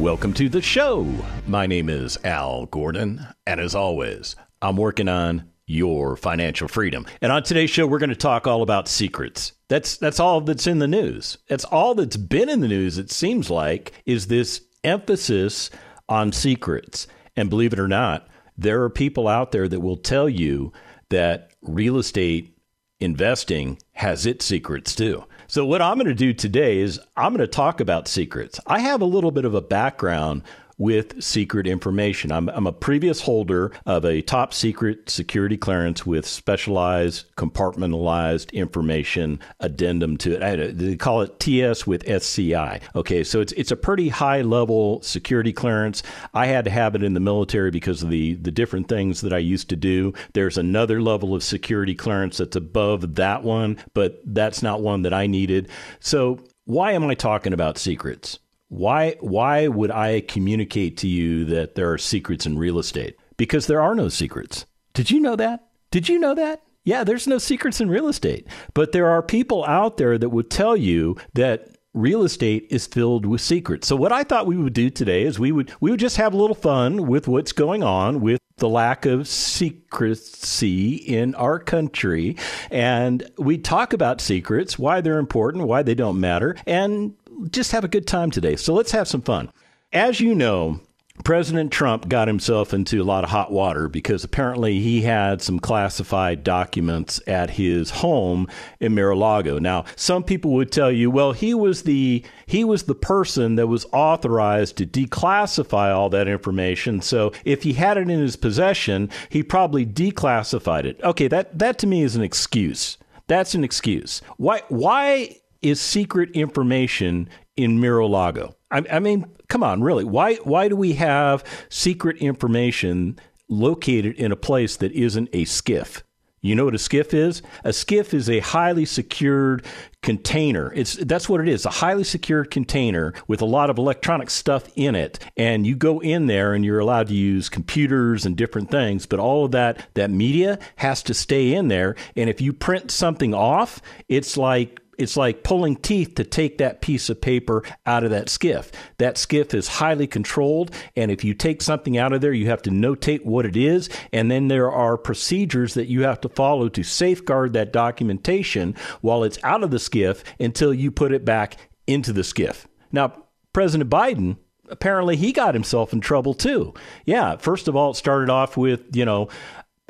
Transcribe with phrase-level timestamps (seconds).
[0.00, 1.06] Welcome to the show.
[1.46, 7.04] My name is Al Gordon, and as always, I'm working on your financial freedom.
[7.20, 9.52] And on today's show, we're going to talk all about secrets.
[9.68, 11.36] That's that's all that's in the news.
[11.50, 12.96] That's all that's been in the news.
[12.96, 15.68] It seems like is this emphasis
[16.08, 17.06] on secrets.
[17.36, 20.72] And believe it or not, there are people out there that will tell you
[21.10, 22.56] that real estate
[23.00, 25.26] investing has its secrets too.
[25.50, 28.60] So, what I'm going to do today is I'm going to talk about secrets.
[28.68, 30.44] I have a little bit of a background
[30.80, 32.32] with secret information.
[32.32, 39.40] I'm, I'm, a previous holder of a top secret security clearance with specialized compartmentalized information
[39.60, 40.78] addendum to it.
[40.78, 42.80] They call it TS with SCI.
[42.96, 46.02] Okay, so it's it's a pretty high level security clearance.
[46.32, 49.34] I had to have it in the military because of the the different things that
[49.34, 50.14] I used to do.
[50.32, 55.12] There's another level of security clearance that's above that one, but that's not one that
[55.12, 55.68] I needed.
[55.98, 58.38] So why am I talking about secrets?
[58.70, 63.16] Why why would I communicate to you that there are secrets in real estate?
[63.36, 64.64] Because there are no secrets.
[64.94, 65.66] Did you know that?
[65.90, 66.62] Did you know that?
[66.84, 68.46] Yeah, there's no secrets in real estate.
[68.72, 73.26] But there are people out there that would tell you that real estate is filled
[73.26, 73.88] with secrets.
[73.88, 76.32] So what I thought we would do today is we would we would just have
[76.32, 82.36] a little fun with what's going on with the lack of secrecy in our country
[82.70, 87.14] and we talk about secrets, why they're important, why they don't matter, and
[87.50, 88.56] just have a good time today.
[88.56, 89.50] So let's have some fun.
[89.92, 90.80] As you know,
[91.24, 95.58] President Trump got himself into a lot of hot water because apparently he had some
[95.58, 98.48] classified documents at his home
[98.78, 99.58] in Mar-a-Lago.
[99.58, 103.66] Now, some people would tell you, well, he was the he was the person that
[103.66, 107.00] was authorized to declassify all that information.
[107.00, 111.00] So, if he had it in his possession, he probably declassified it.
[111.02, 112.98] Okay, that that to me is an excuse.
[113.26, 114.22] That's an excuse.
[114.38, 118.54] Why why is secret information in Mar-a-Lago.
[118.70, 120.04] I, I mean, come on, really?
[120.04, 126.02] Why why do we have secret information located in a place that isn't a skiff?
[126.42, 127.42] You know what a skiff is?
[127.64, 129.66] A skiff is a highly secured
[130.02, 130.72] container.
[130.72, 134.66] It's that's what it is, a highly secured container with a lot of electronic stuff
[134.74, 135.18] in it.
[135.36, 139.18] And you go in there and you're allowed to use computers and different things, but
[139.18, 141.94] all of that that media has to stay in there.
[142.16, 146.80] And if you print something off, it's like it's like pulling teeth to take that
[146.80, 148.70] piece of paper out of that skiff.
[148.98, 152.62] That skiff is highly controlled, and if you take something out of there, you have
[152.62, 156.68] to notate what it is, and then there are procedures that you have to follow
[156.68, 161.56] to safeguard that documentation while it's out of the skiff until you put it back
[161.86, 162.68] into the skiff.
[162.92, 164.36] Now, President Biden
[164.70, 166.72] apparently he got himself in trouble too.
[167.04, 169.28] Yeah, first of all, it started off with, you know,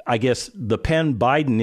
[0.06, 1.60] I guess the Penn Biden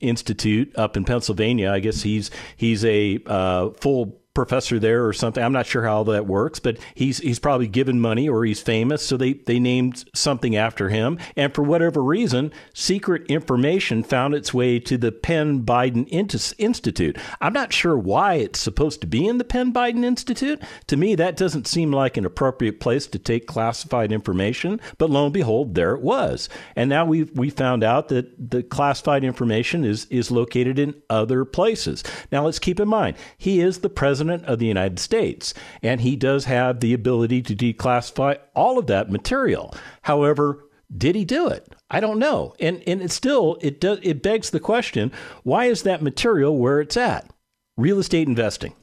[0.00, 1.72] Institute up in Pennsylvania.
[1.72, 5.42] I guess he's he's a uh, full professor there or something.
[5.42, 9.04] I'm not sure how that works, but he's he's probably given money or he's famous,
[9.04, 11.18] so they they named something after him.
[11.34, 17.18] And for whatever reason, secret information found its way to the Penn Biden Institute.
[17.40, 20.62] I'm not sure why it's supposed to be in the Penn Biden Institute.
[20.86, 24.80] To me, that doesn't seem like an appropriate place to take classified information.
[24.98, 26.48] But lo and behold, there it was.
[26.76, 31.44] And now we we found out that the classified information is is located in other
[31.44, 32.04] places.
[32.30, 36.00] Now let's keep in mind he is the president President of the United States, and
[36.00, 39.74] he does have the ability to declassify all of that material.
[40.02, 40.64] However,
[40.96, 41.74] did he do it?
[41.90, 42.54] I don't know.
[42.60, 45.12] And and it still it does it begs the question,
[45.42, 47.30] why is that material where it's at?
[47.76, 48.74] Real estate investing.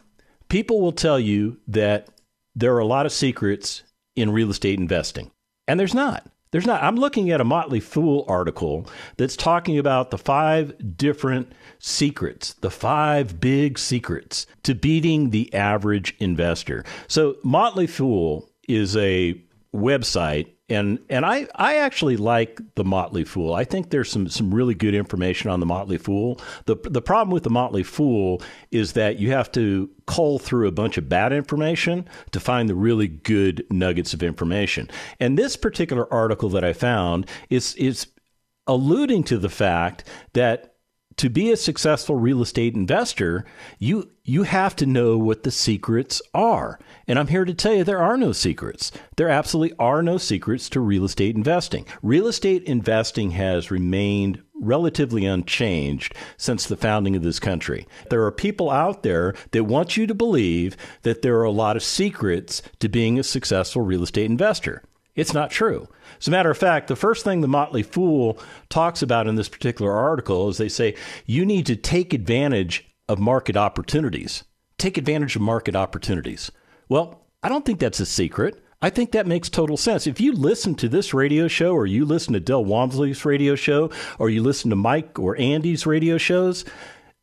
[0.50, 2.08] People will tell you that
[2.56, 3.84] there are a lot of secrets
[4.16, 5.32] in real estate investing.
[5.68, 6.28] And there's not.
[6.52, 6.84] There's not.
[6.84, 8.88] I'm looking at a Motley Fool article
[9.18, 16.16] that's talking about the five different secrets, the five big secrets to beating the average
[16.20, 16.84] investor.
[17.08, 19.42] So, Motley Fool is a
[19.74, 23.54] website and and I I actually like the Motley Fool.
[23.54, 26.40] I think there's some some really good information on the Motley Fool.
[26.66, 28.42] The the problem with the Motley Fool
[28.72, 32.76] is that you have to cull through a bunch of bad information to find the
[32.76, 34.90] really good nuggets of information.
[35.20, 38.08] And this particular article that I found is is
[38.68, 40.75] alluding to the fact that
[41.18, 43.46] to be a successful real estate investor,
[43.80, 46.80] you you have to know what the secrets are.
[47.08, 48.92] And I'm here to tell you there are no secrets.
[49.18, 51.86] There absolutely are no secrets to real estate investing.
[52.02, 57.88] Real estate investing has remained relatively unchanged since the founding of this country.
[58.10, 61.76] There are people out there that want you to believe that there are a lot
[61.76, 64.82] of secrets to being a successful real estate investor.
[65.16, 65.88] It's not true.
[66.26, 68.40] As a matter of fact, the first thing the Motley Fool
[68.70, 70.96] talks about in this particular article is they say
[71.28, 74.44] you need to take advantage of market opportunities.
[74.80, 76.52] Take advantage of market opportunities.
[76.90, 78.60] Well, I don't think that's a secret.
[78.82, 80.08] I think that makes total sense.
[80.08, 83.92] If you listen to this radio show, or you listen to Del Walmsley's radio show,
[84.18, 86.66] or you listen to Mike or Andy's radio shows,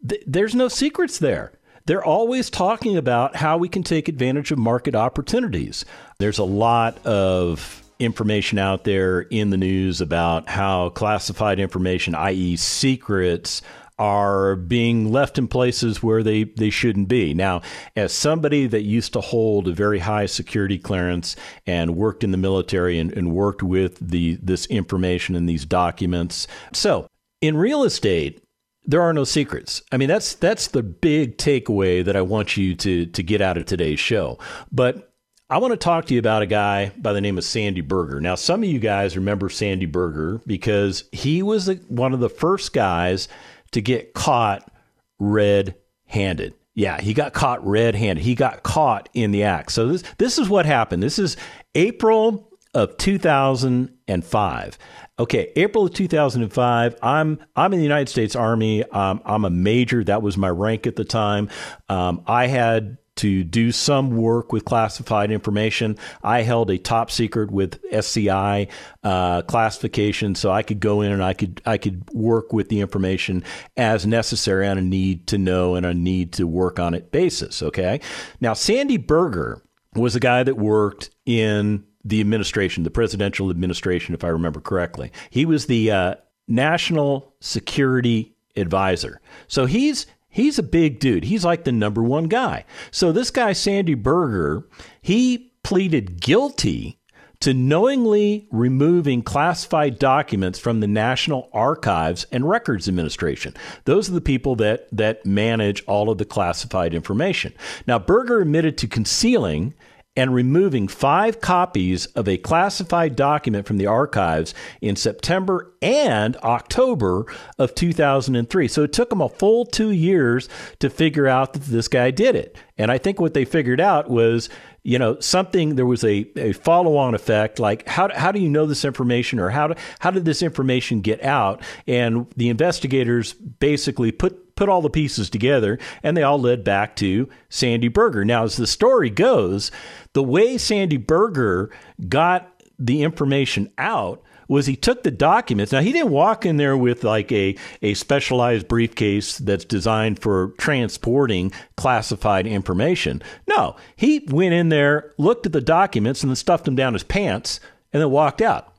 [0.08, 1.50] th- there's no secrets there.
[1.86, 5.84] They're always talking about how we can take advantage of market opportunities.
[6.18, 12.56] There's a lot of information out there in the news about how classified information, i.e.,
[12.56, 13.62] secrets,
[13.98, 17.34] are being left in places where they, they shouldn't be.
[17.34, 17.62] Now,
[17.94, 22.38] as somebody that used to hold a very high security clearance and worked in the
[22.38, 26.48] military and, and worked with the this information and these documents.
[26.72, 27.06] So
[27.40, 28.42] in real estate,
[28.84, 29.82] there are no secrets.
[29.92, 33.56] I mean, that's that's the big takeaway that I want you to to get out
[33.56, 34.38] of today's show.
[34.72, 35.11] But
[35.52, 38.22] I want to talk to you about a guy by the name of Sandy Berger.
[38.22, 42.72] Now, some of you guys remember Sandy Berger because he was one of the first
[42.72, 43.28] guys
[43.72, 44.72] to get caught
[45.18, 45.74] red
[46.06, 46.54] handed.
[46.72, 48.24] Yeah, he got caught red handed.
[48.24, 49.72] He got caught in the act.
[49.72, 51.02] So, this, this is what happened.
[51.02, 51.36] This is
[51.74, 54.78] April of 2005.
[55.18, 56.96] Okay, April of 2005.
[57.02, 58.84] I'm I'm in the United States Army.
[58.84, 60.02] Um, I'm a major.
[60.02, 61.50] That was my rank at the time.
[61.90, 65.96] Um, I had to do some work with classified information.
[66.24, 68.66] I held a top secret with SCI
[69.04, 72.80] uh, classification, so I could go in and I could I could work with the
[72.80, 73.44] information
[73.76, 77.62] as necessary on a need to know and a need to work on it basis.
[77.62, 78.00] Okay,
[78.40, 79.62] now Sandy Berger
[79.94, 85.12] was a guy that worked in the administration, the presidential administration, if I remember correctly.
[85.30, 86.14] He was the uh,
[86.48, 89.20] national security advisor.
[89.46, 91.24] So he's He's a big dude.
[91.24, 92.64] He's like the number one guy.
[92.90, 94.66] So this guy, Sandy Berger,
[95.02, 96.98] he pleaded guilty
[97.40, 103.52] to knowingly removing classified documents from the National Archives and Records Administration.
[103.84, 107.52] Those are the people that, that manage all of the classified information.
[107.86, 109.74] Now, Berger admitted to concealing
[110.16, 117.24] and removing five copies of a classified document from the archives in September and October
[117.58, 118.68] of 2003.
[118.68, 120.48] So it took them a full two years
[120.80, 122.56] to figure out that this guy did it.
[122.76, 124.48] And I think what they figured out was
[124.84, 128.66] you know something there was a, a follow-on effect like how, how do you know
[128.66, 134.10] this information or how, do, how did this information get out and the investigators basically
[134.10, 138.44] put put all the pieces together and they all led back to sandy berger now
[138.44, 139.70] as the story goes
[140.12, 141.70] the way sandy berger
[142.08, 144.22] got the information out
[144.52, 145.72] was he took the documents.
[145.72, 150.48] Now he didn't walk in there with like a, a specialized briefcase that's designed for
[150.58, 153.22] transporting classified information.
[153.46, 157.02] No, he went in there, looked at the documents, and then stuffed them down his
[157.02, 157.60] pants,
[157.92, 158.71] and then walked out.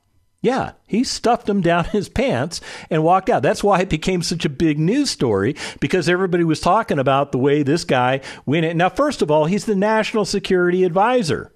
[0.44, 2.60] Yeah, he stuffed them down his pants
[2.90, 3.42] and walked out.
[3.42, 7.38] That's why it became such a big news story because everybody was talking about the
[7.38, 8.76] way this guy went in.
[8.76, 11.50] Now, first of all, he's the national security advisor.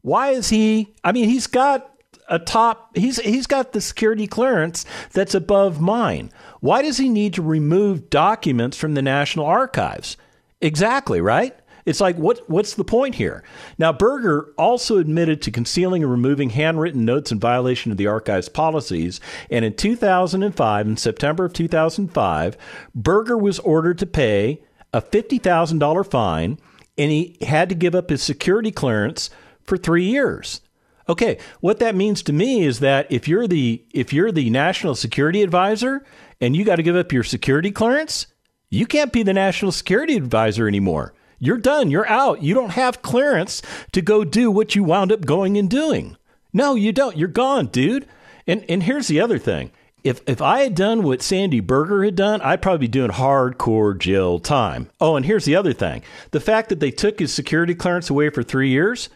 [0.00, 0.94] Why is he?
[1.04, 1.90] I mean, he's got
[2.26, 6.32] a top he's he's got the security clearance that's above mine.
[6.60, 10.16] Why does he need to remove documents from the National Archives?
[10.62, 11.54] Exactly, right?
[11.86, 13.44] It's like what what's the point here?
[13.78, 18.48] Now Berger also admitted to concealing and removing handwritten notes in violation of the archives
[18.48, 22.56] policies, and in 2005 in September of 2005,
[22.94, 24.62] Berger was ordered to pay
[24.92, 26.58] a $50,000 fine
[26.96, 29.28] and he had to give up his security clearance
[29.64, 30.60] for 3 years.
[31.08, 34.94] Okay, what that means to me is that if you're the if you're the national
[34.94, 36.02] security advisor
[36.40, 38.26] and you got to give up your security clearance,
[38.70, 41.12] you can't be the national security advisor anymore.
[41.44, 41.90] You're done.
[41.90, 42.42] You're out.
[42.42, 46.16] You don't have clearance to go do what you wound up going and doing.
[46.52, 47.16] No, you don't.
[47.16, 48.06] You're gone, dude.
[48.46, 49.70] And and here's the other thing.
[50.02, 53.98] If if I had done what Sandy Berger had done, I'd probably be doing hardcore
[53.98, 54.90] jail time.
[55.00, 56.02] Oh, and here's the other thing.
[56.30, 59.08] The fact that they took his security clearance away for 3 years,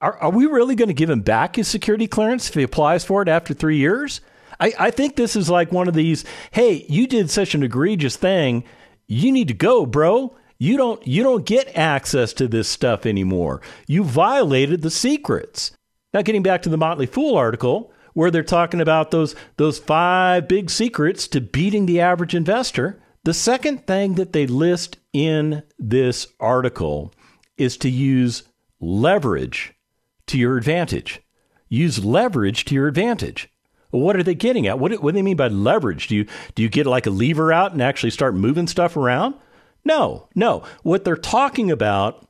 [0.00, 3.04] are, are we really going to give him back his security clearance if he applies
[3.04, 4.20] for it after three years?
[4.58, 8.16] I, I think this is like one of these, hey, you did such an egregious
[8.16, 8.64] thing.
[9.06, 10.36] You need to go, bro.
[10.62, 13.60] You don't you don't get access to this stuff anymore.
[13.88, 15.72] You violated the secrets.
[16.14, 20.46] Now getting back to the Motley Fool article where they're talking about those those five
[20.46, 23.02] big secrets to beating the average investor.
[23.24, 27.12] The second thing that they list in this article
[27.56, 28.44] is to use
[28.78, 29.74] leverage
[30.28, 31.22] to your advantage.
[31.68, 33.50] Use leverage to your advantage.
[33.90, 34.78] what are they getting at?
[34.78, 36.06] What, what do they mean by leverage?
[36.06, 39.34] Do you do you get like a lever out and actually start moving stuff around?
[39.84, 40.62] No, no.
[40.82, 42.26] What they're talking about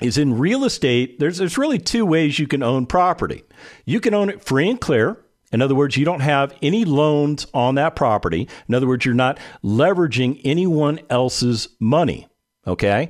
[0.00, 3.44] is in real estate, there's there's really two ways you can own property.
[3.84, 5.24] You can own it free and clear.
[5.52, 8.48] In other words, you don't have any loans on that property.
[8.68, 12.28] In other words, you're not leveraging anyone else's money.
[12.66, 13.08] Okay?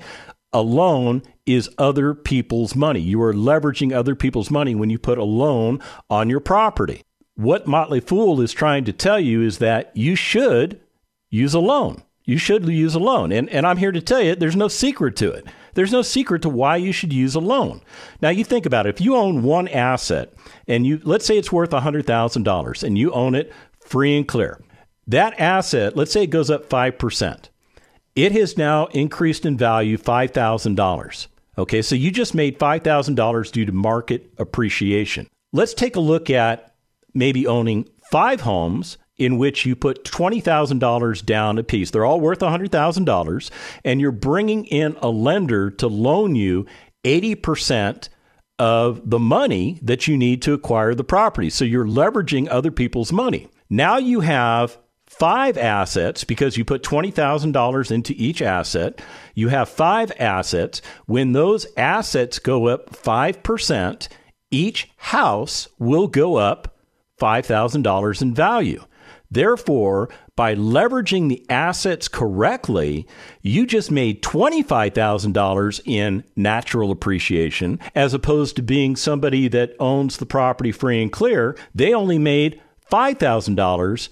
[0.53, 3.01] A loan is other people's money.
[3.01, 7.03] You are leveraging other people's money when you put a loan on your property.
[7.35, 10.81] What Motley Fool is trying to tell you is that you should
[11.29, 12.03] use a loan.
[12.31, 13.33] You should use a loan.
[13.33, 15.49] And, and I'm here to tell you there's no secret to it.
[15.75, 17.81] There's no secret to why you should use a loan.
[18.23, 18.95] Now you think about it.
[18.95, 20.33] If you own one asset
[20.69, 23.53] and you let's say it's worth $100,000 and you own it
[23.85, 24.63] free and clear.
[25.09, 27.49] That asset, let's say it goes up 5%.
[28.15, 31.27] It has now increased in value $5,000.
[31.59, 35.27] Okay, so you just made $5,000 due to market appreciation.
[35.53, 36.77] Let's take a look at
[37.13, 41.91] maybe owning five homes in which you put $20,000 down a piece.
[41.91, 43.51] They're all worth $100,000,
[43.85, 46.67] and you're bringing in a lender to loan you
[47.05, 48.09] 80%
[48.59, 51.51] of the money that you need to acquire the property.
[51.51, 53.49] So you're leveraging other people's money.
[53.69, 59.03] Now you have five assets because you put $20,000 into each asset.
[59.35, 60.81] You have five assets.
[61.07, 64.09] When those assets go up 5%,
[64.51, 66.77] each house will go up
[67.21, 68.85] $5,000 in value.
[69.31, 73.07] Therefore, by leveraging the assets correctly,
[73.43, 80.27] you just made $25,000 in natural appreciation as opposed to being somebody that owns the
[80.27, 81.57] property free and clear.
[81.75, 82.61] They only made
[82.91, 84.09] $5,000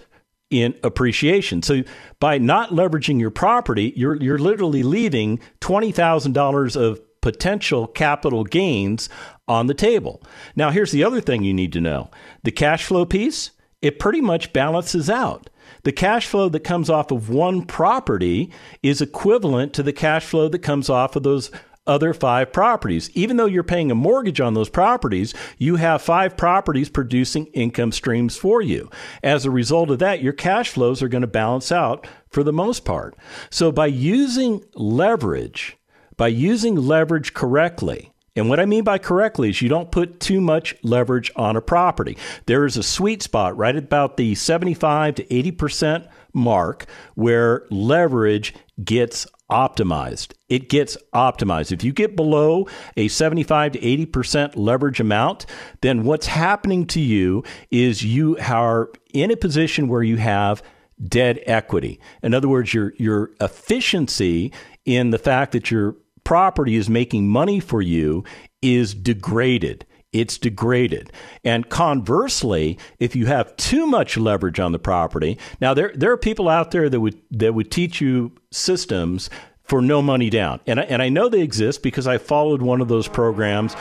[0.50, 1.62] in appreciation.
[1.62, 1.82] So
[2.20, 9.08] by not leveraging your property, you're you're literally leaving $20,000 of potential capital gains
[9.46, 10.22] on the table.
[10.56, 12.10] Now here's the other thing you need to know.
[12.44, 13.50] The cash flow piece,
[13.82, 15.50] it pretty much balances out.
[15.84, 20.48] The cash flow that comes off of one property is equivalent to the cash flow
[20.48, 21.50] that comes off of those
[21.86, 23.10] other five properties.
[23.14, 27.92] Even though you're paying a mortgage on those properties, you have five properties producing income
[27.92, 28.90] streams for you.
[29.22, 32.52] As a result of that, your cash flows are going to balance out for the
[32.52, 33.16] most part.
[33.50, 35.78] So by using leverage,
[36.16, 40.40] by using leverage correctly, and what I mean by correctly is you don't put too
[40.40, 42.16] much leverage on a property.
[42.46, 49.26] There is a sweet spot right about the 75 to 80% mark where leverage gets
[49.50, 50.34] optimized.
[50.48, 51.72] It gets optimized.
[51.72, 55.46] If you get below a 75 to 80% leverage amount,
[55.80, 60.62] then what's happening to you is you are in a position where you have
[61.02, 62.00] dead equity.
[62.22, 64.52] In other words, your your efficiency
[64.84, 65.96] in the fact that your
[66.28, 68.22] property is making money for you
[68.60, 71.12] is degraded it's degraded.
[71.44, 76.16] And conversely, if you have too much leverage on the property, now there there are
[76.16, 79.28] people out there that would that would teach you systems
[79.64, 80.60] for no money down.
[80.66, 83.76] And I, and I know they exist because I followed one of those programs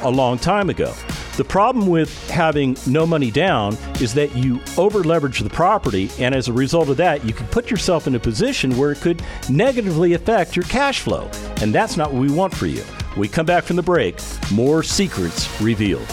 [0.00, 0.94] a long time ago.
[1.36, 6.34] The problem with having no money down is that you over leverage the property, and
[6.34, 9.22] as a result of that, you can put yourself in a position where it could
[9.50, 11.30] negatively affect your cash flow.
[11.60, 12.82] And that's not what we want for you.
[13.18, 14.18] We come back from the break,
[14.50, 16.06] more secrets revealed.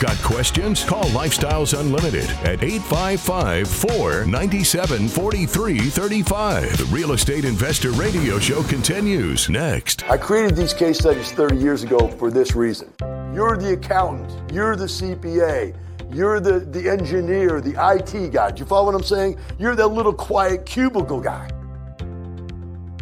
[0.00, 0.82] Got questions?
[0.82, 6.78] Call Lifestyles Unlimited at 855 497 4335.
[6.78, 10.08] The Real Estate Investor Radio Show continues next.
[10.08, 12.90] I created these case studies 30 years ago for this reason.
[13.34, 15.76] You're the accountant, you're the CPA,
[16.10, 18.52] you're the, the engineer, the IT guy.
[18.52, 19.38] Do you follow what I'm saying?
[19.58, 21.50] You're that little quiet cubicle guy.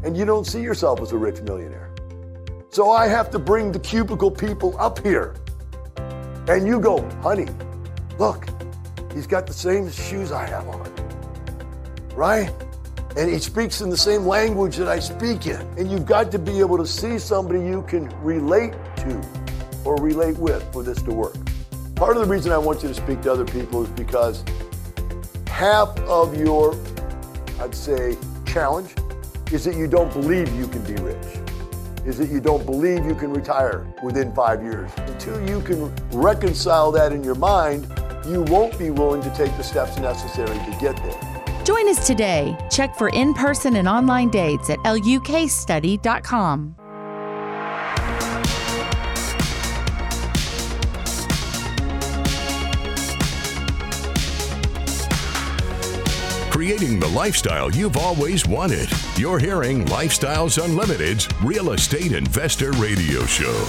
[0.02, 1.94] And you don't see yourself as a rich millionaire.
[2.70, 5.36] So I have to bring the cubicle people up here.
[6.48, 7.46] And you go, honey,
[8.18, 8.48] look,
[9.12, 10.90] he's got the same shoes I have on.
[12.14, 12.50] Right?
[13.18, 15.60] And he speaks in the same language that I speak in.
[15.76, 19.22] And you've got to be able to see somebody you can relate to
[19.84, 21.36] or relate with for this to work.
[21.94, 24.42] Part of the reason I want you to speak to other people is because
[25.48, 26.74] half of your,
[27.60, 28.94] I'd say, challenge
[29.52, 31.47] is that you don't believe you can be rich
[32.08, 34.90] is that you don't believe you can retire within five years.
[34.96, 37.86] Until you can reconcile that in your mind,
[38.26, 41.64] you won't be willing to take the steps necessary to get there.
[41.64, 42.56] Join us today.
[42.70, 46.76] Check for in person and online dates at lukstudy.com.
[56.58, 58.88] creating the lifestyle you've always wanted.
[59.16, 63.64] You're hearing Lifestyles Unlimited's Real Estate Investor Radio Show.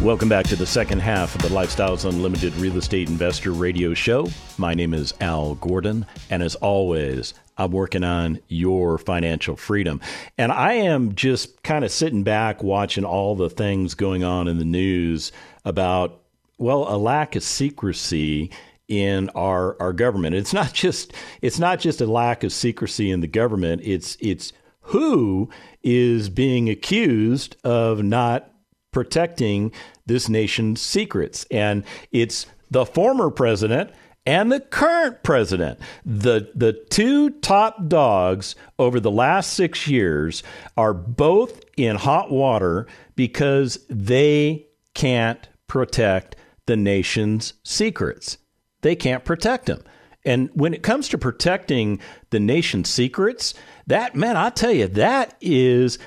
[0.00, 4.26] Welcome back to the second half of the Lifestyles Unlimited Real Estate Investor Radio Show.
[4.56, 10.00] My name is Al Gordon, and as always, I'm working on your financial freedom.
[10.38, 14.56] And I am just kind of sitting back watching all the things going on in
[14.56, 15.30] the news
[15.66, 16.22] about,
[16.56, 18.50] well, a lack of secrecy
[18.88, 20.34] in our our government.
[20.34, 21.12] It's not just
[21.42, 23.82] it's not just a lack of secrecy in the government.
[23.84, 24.52] It's it's
[24.88, 25.48] who
[25.82, 28.50] is being accused of not
[28.92, 29.72] protecting
[30.06, 31.46] this nation's secrets.
[31.50, 33.90] And it's the former president
[34.24, 35.78] and the current president.
[36.06, 40.42] The, the two top dogs over the last six years
[40.76, 42.86] are both in hot water
[43.16, 46.36] because they can't protect
[46.66, 48.38] the nation's secrets.
[48.84, 49.82] They can't protect them.
[50.26, 53.54] And when it comes to protecting the nation's secrets,
[53.86, 55.98] that, man, I tell you, that is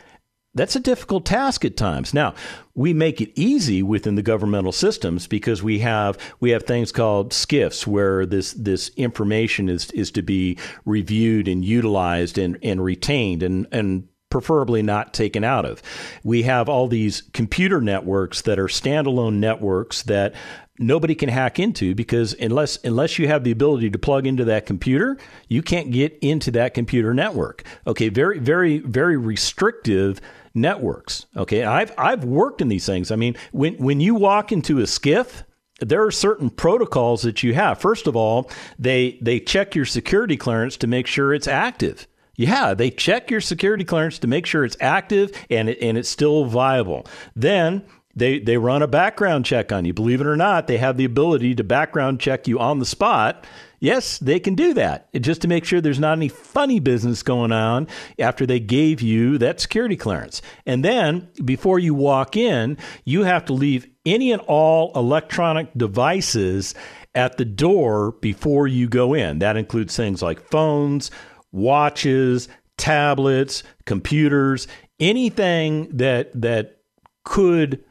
[0.54, 2.14] that's a difficult task at times.
[2.14, 2.36] Now,
[2.76, 7.34] we make it easy within the governmental systems because we have we have things called
[7.34, 13.42] skiffs where this this information is is to be reviewed and utilized and, and retained
[13.42, 15.82] and and preferably not taken out of.
[16.24, 20.36] We have all these computer networks that are standalone networks that
[20.80, 24.66] nobody can hack into because unless unless you have the ability to plug into that
[24.66, 25.18] computer,
[25.48, 27.64] you can't get into that computer network.
[27.86, 30.22] Okay, very very very restrictive
[30.54, 31.26] networks.
[31.36, 33.12] Okay, I've I've worked in these things.
[33.12, 35.44] I mean, when when you walk into a skiff,
[35.80, 37.80] there are certain protocols that you have.
[37.80, 42.08] First of all, they they check your security clearance to make sure it's active.
[42.36, 46.10] Yeah, they check your security clearance to make sure it's active and it, and it's
[46.10, 47.08] still viable.
[47.36, 47.84] Then
[48.18, 49.94] they they run a background check on you.
[49.94, 53.46] Believe it or not, they have the ability to background check you on the spot.
[53.80, 57.52] Yes, they can do that just to make sure there's not any funny business going
[57.52, 60.42] on after they gave you that security clearance.
[60.66, 66.74] And then before you walk in, you have to leave any and all electronic devices
[67.14, 69.40] at the door before you go in.
[69.40, 71.12] That includes things like phones,
[71.52, 74.68] watches, tablets, computers,
[75.00, 76.78] anything that that
[77.24, 77.84] could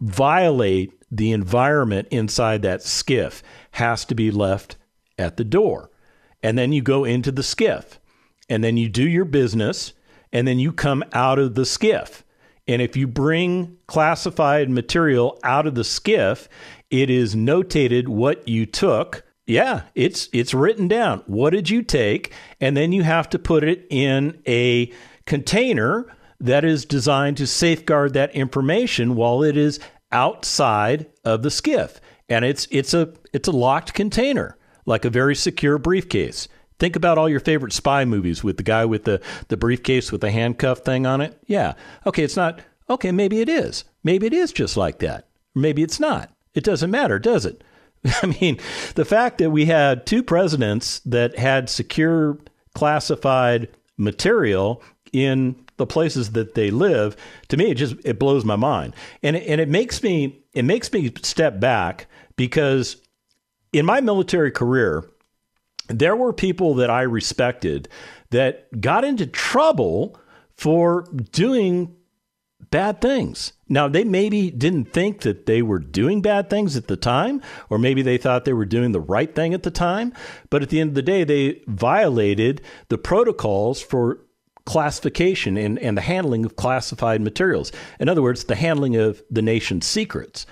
[0.00, 4.76] violate the environment inside that skiff has to be left
[5.18, 5.90] at the door.
[6.42, 7.98] And then you go into the skiff
[8.48, 9.92] and then you do your business
[10.32, 12.24] and then you come out of the skiff.
[12.66, 16.48] And if you bring classified material out of the skiff,
[16.90, 19.24] it is notated what you took.
[19.46, 21.22] Yeah, it's it's written down.
[21.26, 22.32] What did you take?
[22.60, 24.92] And then you have to put it in a
[25.24, 26.06] container
[26.40, 29.80] that is designed to safeguard that information while it is
[30.12, 32.00] outside of the skiff.
[32.28, 36.48] And it's it's a it's a locked container, like a very secure briefcase.
[36.78, 40.20] Think about all your favorite spy movies with the guy with the, the briefcase with
[40.20, 41.36] the handcuff thing on it.
[41.46, 41.74] Yeah.
[42.06, 43.84] Okay, it's not okay, maybe it is.
[44.04, 45.26] Maybe it is just like that.
[45.54, 46.30] Maybe it's not.
[46.54, 47.64] It doesn't matter, does it?
[48.22, 48.58] I mean,
[48.94, 52.38] the fact that we had two presidents that had secure
[52.74, 57.16] classified material in the places that they live,
[57.48, 60.64] to me, it just it blows my mind, and it, and it makes me it
[60.64, 62.96] makes me step back because
[63.72, 65.04] in my military career,
[65.88, 67.88] there were people that I respected
[68.30, 70.18] that got into trouble
[70.56, 71.94] for doing
[72.70, 73.52] bad things.
[73.68, 77.78] Now, they maybe didn't think that they were doing bad things at the time, or
[77.78, 80.12] maybe they thought they were doing the right thing at the time.
[80.50, 84.20] But at the end of the day, they violated the protocols for
[84.68, 87.72] classification and, and the handling of classified materials.
[87.98, 90.44] In other words, the handling of the nation's secrets.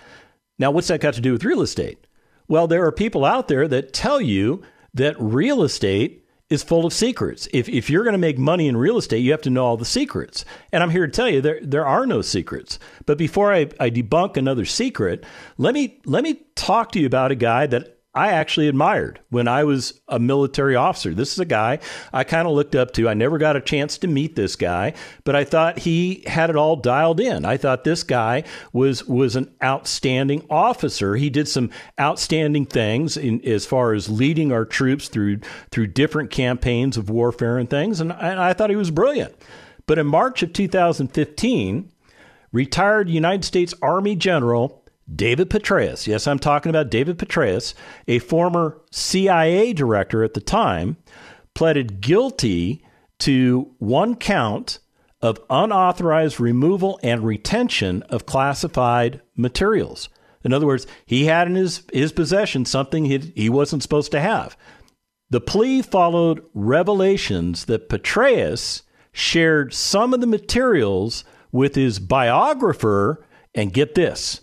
[0.58, 2.06] Now, what's that got to do with real estate?
[2.48, 4.62] Well, there are people out there that tell you
[4.94, 7.46] that real estate is full of secrets.
[7.52, 9.76] If, if you're going to make money in real estate, you have to know all
[9.76, 10.46] the secrets.
[10.72, 12.78] And I'm here to tell you there, there are no secrets.
[13.04, 15.24] But before I, I debunk another secret,
[15.58, 19.46] let me, let me talk to you about a guy that I actually admired when
[19.46, 21.12] I was a military officer.
[21.12, 21.80] This is a guy
[22.14, 23.10] I kind of looked up to.
[23.10, 26.56] I never got a chance to meet this guy, but I thought he had it
[26.56, 27.44] all dialed in.
[27.44, 31.16] I thought this guy was was an outstanding officer.
[31.16, 31.68] He did some
[32.00, 37.58] outstanding things in, as far as leading our troops through through different campaigns of warfare
[37.58, 39.34] and things, and, and I thought he was brilliant.
[39.86, 41.92] But in March of 2015,
[42.50, 44.82] retired United States Army General
[45.14, 47.74] David Petraeus, yes, I'm talking about David Petraeus,
[48.08, 50.96] a former CIA director at the time,
[51.54, 52.84] pleaded guilty
[53.20, 54.80] to one count
[55.22, 60.08] of unauthorized removal and retention of classified materials.
[60.44, 64.20] In other words, he had in his, his possession something he, he wasn't supposed to
[64.20, 64.56] have.
[65.30, 73.72] The plea followed revelations that Petraeus shared some of the materials with his biographer, and
[73.72, 74.42] get this,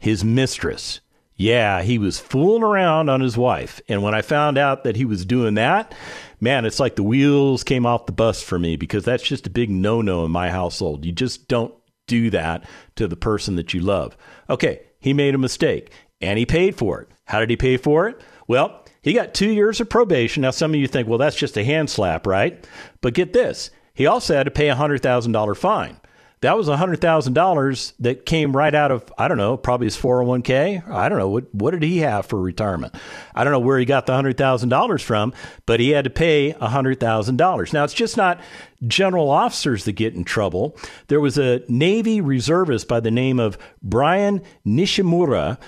[0.00, 1.00] his mistress.
[1.36, 3.80] Yeah, he was fooling around on his wife.
[3.88, 5.94] And when I found out that he was doing that,
[6.40, 9.50] man, it's like the wheels came off the bus for me because that's just a
[9.50, 11.04] big no no in my household.
[11.04, 11.72] You just don't
[12.06, 14.16] do that to the person that you love.
[14.50, 17.08] Okay, he made a mistake and he paid for it.
[17.24, 18.20] How did he pay for it?
[18.48, 20.42] Well, he got two years of probation.
[20.42, 22.66] Now, some of you think, well, that's just a hand slap, right?
[23.00, 26.00] But get this he also had to pay a $100,000 fine
[26.42, 30.88] that was $100,000 that came right out of, I don't know, probably his 401k.
[30.88, 31.28] I don't know.
[31.28, 32.94] What, what did he have for retirement?
[33.34, 35.34] I don't know where he got the $100,000 from,
[35.66, 37.72] but he had to pay $100,000.
[37.74, 38.40] Now, it's just not
[38.86, 40.78] general officers that get in trouble.
[41.08, 45.58] There was a Navy reservist by the name of Bryan Nishimura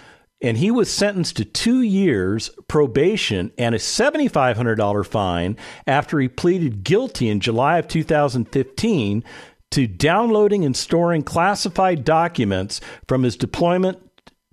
[0.43, 5.57] and he was sentenced to two years probation and a $7,500 fine
[5.87, 9.25] after he pleaded guilty in July of 2015
[9.73, 13.99] to downloading and storing classified documents from his deployment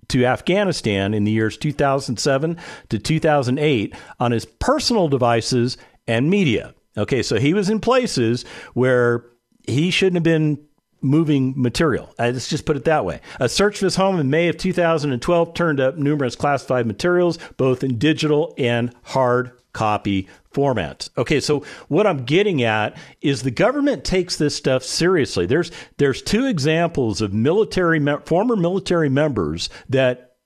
[0.08, 2.56] to Afghanistan in the years 2007
[2.88, 6.74] to 2008 on his personal devices and media.
[6.96, 9.24] Okay, so he was in places where
[9.66, 10.58] he shouldn't have been
[11.00, 12.12] moving material.
[12.18, 13.20] Uh, let's just put it that way.
[13.38, 17.84] A search of his home in May of 2012 turned up numerous classified materials, both
[17.84, 21.10] in digital and hard copy formats.
[21.16, 25.46] Okay, so what I'm getting at is the government takes this stuff seriously.
[25.46, 30.36] There's there's two examples of military former military members that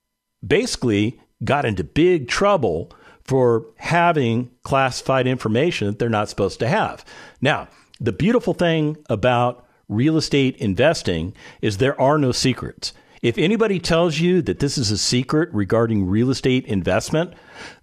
[0.47, 2.93] basically got into big trouble
[3.25, 7.05] for having classified information that they're not supposed to have.
[7.41, 12.93] Now, the beautiful thing about real estate investing is there are no secrets.
[13.23, 17.33] If anybody tells you that this is a secret regarding real estate investment,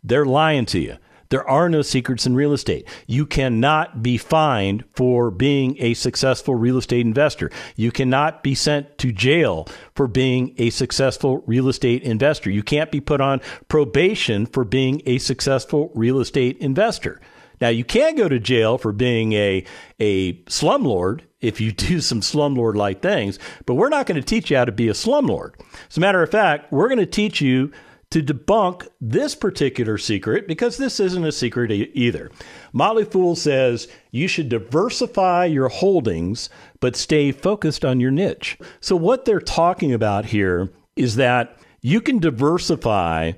[0.03, 0.97] they're lying to you.
[1.31, 2.87] There are no secrets in real estate.
[3.07, 7.49] You cannot be fined for being a successful real estate investor.
[7.77, 9.65] You cannot be sent to jail
[9.95, 12.51] for being a successful real estate investor.
[12.51, 13.39] You can't be put on
[13.69, 17.21] probation for being a successful real estate investor.
[17.61, 19.63] Now, you can go to jail for being a,
[20.01, 24.51] a slumlord if you do some slumlord like things, but we're not going to teach
[24.51, 25.53] you how to be a slumlord.
[25.89, 27.71] As a matter of fact, we're going to teach you
[28.11, 32.29] to debunk this particular secret because this isn't a secret e- either.
[32.73, 38.57] Motley Fool says you should diversify your holdings but stay focused on your niche.
[38.79, 43.31] So, what they're talking about here is that you can diversify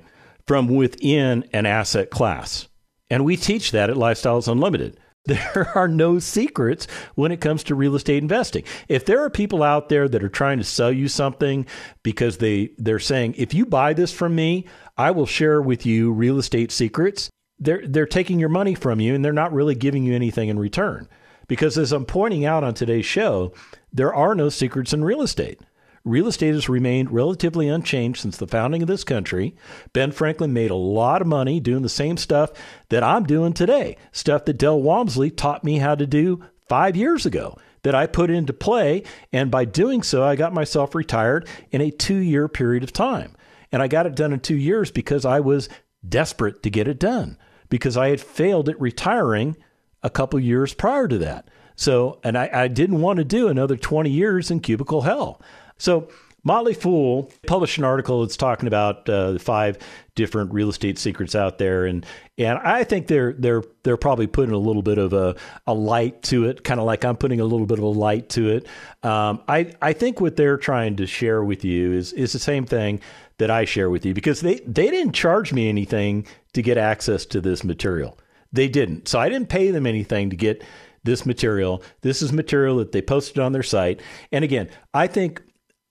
[0.46, 2.68] from within an asset class.
[3.08, 4.98] And we teach that at Lifestyles Unlimited.
[5.54, 8.62] There are no secrets when it comes to real estate investing.
[8.88, 11.66] If there are people out there that are trying to sell you something
[12.02, 14.66] because they they're saying if you buy this from me,
[14.98, 19.14] I will share with you real estate secrets, they're they're taking your money from you
[19.14, 21.08] and they're not really giving you anything in return.
[21.48, 23.54] Because as I'm pointing out on today's show,
[23.92, 25.60] there are no secrets in real estate.
[26.04, 29.56] Real estate has remained relatively unchanged since the founding of this country.
[29.94, 32.52] Ben Franklin made a lot of money doing the same stuff
[32.90, 37.24] that I'm doing today, stuff that Del Walmsley taught me how to do five years
[37.24, 39.02] ago that I put into play.
[39.32, 43.34] And by doing so, I got myself retired in a two year period of time.
[43.72, 45.70] And I got it done in two years because I was
[46.06, 47.38] desperate to get it done
[47.70, 49.56] because I had failed at retiring
[50.02, 51.48] a couple years prior to that.
[51.76, 55.40] So, and I, I didn't want to do another 20 years in cubicle hell.
[55.78, 56.08] So
[56.44, 59.78] Motley Fool published an article that's talking about uh, the five
[60.14, 62.04] different real estate secrets out there, and
[62.36, 66.22] and I think they're they're they're probably putting a little bit of a, a light
[66.24, 68.66] to it, kind of like I'm putting a little bit of a light to it.
[69.02, 72.66] Um, I I think what they're trying to share with you is is the same
[72.66, 73.00] thing
[73.38, 77.24] that I share with you because they they didn't charge me anything to get access
[77.26, 78.18] to this material.
[78.52, 80.62] They didn't, so I didn't pay them anything to get
[81.04, 81.82] this material.
[82.02, 85.42] This is material that they posted on their site, and again, I think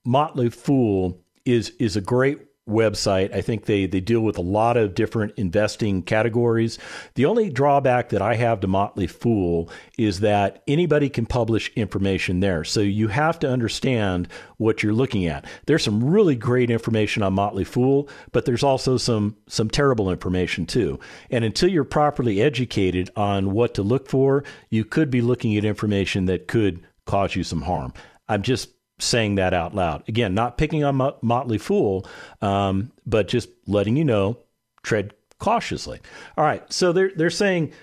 [0.06, 3.34] Motley Fool is is a great website.
[3.36, 6.80] I think they they deal with a lot of different investing categories.
[7.16, 12.40] The only drawback that I have to Motley Fool is that anybody can publish information
[12.40, 12.64] there.
[12.64, 15.46] So you have to understand what you're looking at.
[15.66, 20.66] There's some really great information on Motley Fool, but there's also some some terrible information
[20.66, 21.00] too.
[21.30, 25.66] And until you're properly educated on what to look for, you could be looking at
[25.66, 27.94] information that could cause you some harm.
[28.30, 30.04] I'm just saying that out loud.
[30.08, 32.06] Again, not picking on Mot- Motley Fool,
[32.42, 34.38] um, but just letting you know,
[34.84, 36.00] tread cautiously.
[36.38, 37.74] All right, so they're they're saying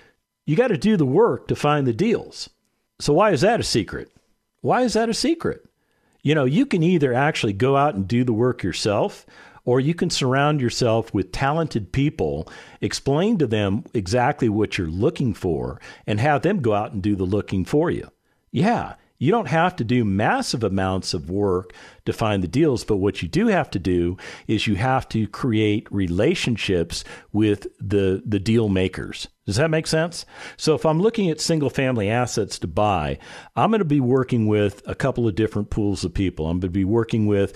[0.45, 2.49] you got to do the work to find the deals.
[2.99, 4.11] So why is that a secret?
[4.61, 5.65] Why is that a secret?
[6.23, 9.25] You know, you can either actually go out and do the work yourself,
[9.65, 12.47] or you can surround yourself with talented people,
[12.79, 17.15] explain to them exactly what you're looking for, and have them go out and do
[17.15, 18.07] the looking for you.
[18.51, 21.75] Yeah, you don't have to do massive amounts of work
[22.07, 25.27] to find the deals, but what you do have to do is you have to
[25.27, 29.27] create relationships with the, the deal makers.
[29.45, 30.25] Does that make sense?
[30.57, 33.19] So if I'm looking at single family assets to buy,
[33.55, 36.47] I'm going to be working with a couple of different pools of people.
[36.47, 37.53] I'm going to be working with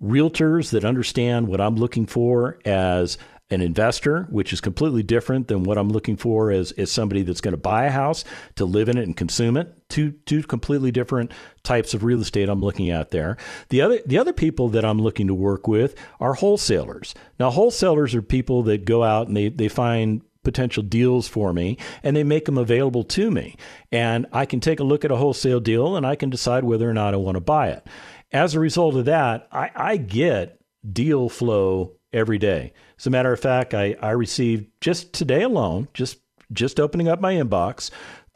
[0.00, 3.18] realtors that understand what I'm looking for as
[3.50, 7.40] an investor, which is completely different than what I'm looking for as, as somebody that's
[7.40, 8.24] going to buy a house
[8.56, 9.74] to live in it and consume it.
[9.88, 11.32] Two two completely different
[11.62, 13.38] types of real estate I'm looking at there.
[13.70, 17.14] The other the other people that I'm looking to work with are wholesalers.
[17.40, 21.76] Now wholesalers are people that go out and they, they find potential deals for me
[22.02, 23.56] and they make them available to me.
[23.90, 26.88] And I can take a look at a wholesale deal and I can decide whether
[26.88, 27.86] or not I want to buy it.
[28.30, 32.72] As a result of that, I, I get deal flow every day.
[32.98, 36.18] As a matter of fact, I, I received just today alone, just
[36.52, 37.90] just opening up my inbox,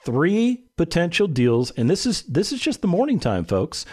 [0.05, 3.85] three potential deals, and this is this is just the morning time, folks.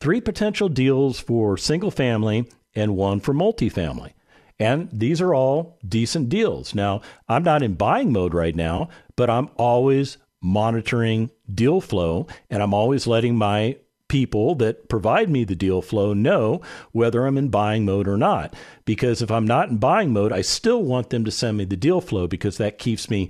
[0.00, 4.12] Three potential deals for single family and one for multifamily.
[4.60, 6.74] And these are all decent deals.
[6.74, 12.62] Now, I'm not in buying mode right now, but I'm always monitoring deal flow and
[12.62, 13.76] I'm always letting my
[14.08, 16.60] people that provide me the deal flow know
[16.92, 18.54] whether I'm in buying mode or not.
[18.84, 21.76] Because if I'm not in buying mode, I still want them to send me the
[21.76, 23.28] deal flow because that keeps me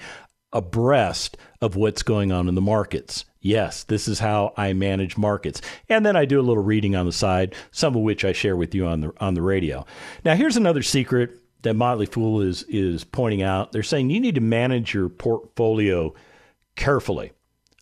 [0.53, 3.25] abreast of what's going on in the markets.
[3.41, 5.61] Yes, this is how I manage markets.
[5.89, 8.57] And then I do a little reading on the side, some of which I share
[8.57, 9.87] with you on the on the radio.
[10.25, 13.73] Now here's another secret that Motley Fool is is pointing out.
[13.73, 16.15] They're saying you need to manage your portfolio
[16.75, 17.33] carefully.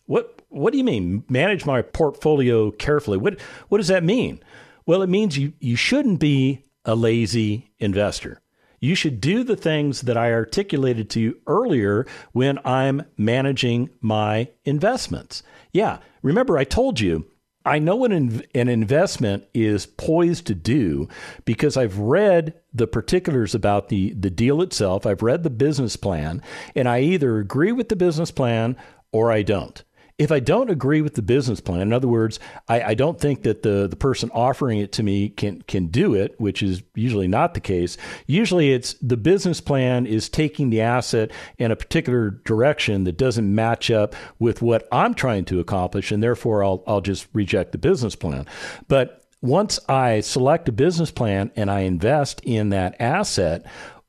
[0.05, 3.17] What what do you mean manage my portfolio carefully?
[3.17, 4.41] What what does that mean?
[4.85, 8.41] Well, it means you you shouldn't be a lazy investor.
[8.79, 14.49] You should do the things that I articulated to you earlier when I'm managing my
[14.65, 15.41] investments.
[15.73, 17.25] Yeah, remember I told you
[17.67, 21.09] I know what an, an investment is poised to do
[21.43, 25.05] because I've read the particulars about the, the deal itself.
[25.05, 26.41] I've read the business plan,
[26.75, 28.77] and I either agree with the business plan
[29.11, 29.83] or I don't.
[30.17, 33.43] If I don't agree with the business plan, in other words, I, I, don't think
[33.43, 37.27] that the, the person offering it to me can can do it, which is usually
[37.27, 37.97] not the case.
[38.25, 43.53] Usually it's the business plan is taking the asset in a particular direction that doesn't
[43.53, 47.77] match up with what I'm trying to accomplish, and therefore I'll I'll just reject the
[47.77, 48.47] business plan.
[48.87, 53.65] But once I select a business plan and I invest in that asset,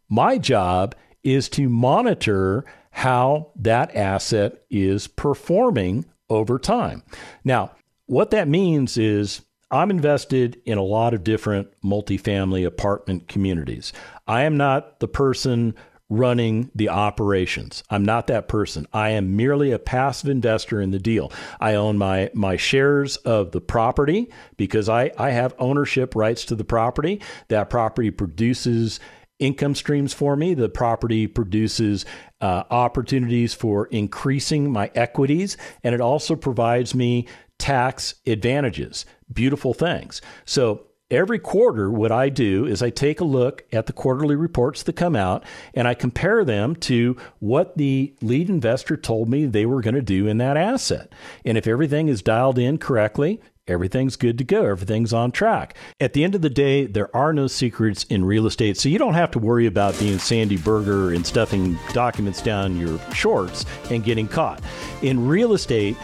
[0.08, 7.02] my job is to monitor how that asset is performing over time.
[7.44, 7.72] Now,
[8.06, 13.92] what that means is I'm invested in a lot of different multifamily apartment communities.
[14.26, 15.74] I am not the person
[16.10, 17.82] running the operations.
[17.90, 18.86] I'm not that person.
[18.94, 21.30] I am merely a passive investor in the deal.
[21.60, 26.54] I own my my shares of the property because I, I have ownership rights to
[26.54, 27.20] the property.
[27.48, 29.00] That property produces
[29.38, 30.54] income streams for me.
[30.54, 32.04] The property produces
[32.40, 37.26] uh, opportunities for increasing my equities, and it also provides me
[37.58, 39.04] tax advantages.
[39.32, 40.20] Beautiful things.
[40.44, 44.82] So every quarter, what I do is I take a look at the quarterly reports
[44.84, 49.66] that come out and I compare them to what the lead investor told me they
[49.66, 51.12] were going to do in that asset.
[51.44, 54.64] And if everything is dialed in correctly, everything's good to go.
[54.64, 55.76] Everything's on track.
[56.00, 58.98] At the end of the day, there are no secrets in real estate, so you
[58.98, 64.04] don't have to worry about being Sandy Berger and stuffing documents down your shorts and
[64.04, 64.62] getting caught.
[65.02, 65.96] In real estate,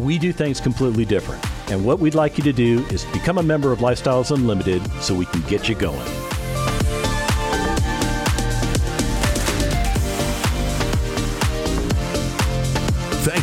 [0.00, 1.44] we do things completely different.
[1.70, 5.14] And what we'd like you to do is become a member of Lifestyles Unlimited so
[5.14, 6.00] we can get you going.